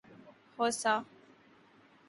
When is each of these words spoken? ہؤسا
ہؤسا 0.57 0.93